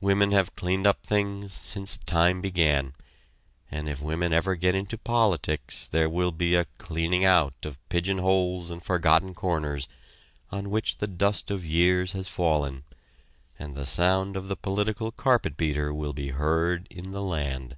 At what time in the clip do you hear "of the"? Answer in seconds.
14.36-14.56